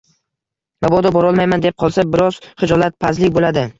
Mabodo, 0.85 1.11
borolmayman, 1.17 1.63
deb 1.65 1.77
qolsa, 1.83 2.07
biroz 2.15 2.33
xijolatpazlik 2.63 3.37
bo`ladi 3.37 3.67